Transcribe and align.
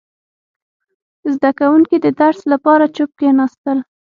•زده 1.33 1.51
کوونکي 1.59 1.97
د 1.99 2.07
درس 2.19 2.39
لپاره 2.53 2.85
چوپ 2.95 3.11
کښېناستل. 3.19 3.77